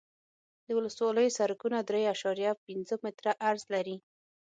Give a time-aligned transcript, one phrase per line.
[0.65, 3.95] د ولسوالیو سرکونه درې اعشاریه پنځه متره عرض لري